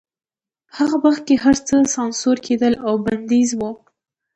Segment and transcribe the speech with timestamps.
[0.67, 3.61] په هغه وخت کې هرڅه سانسور کېدل او بندیز و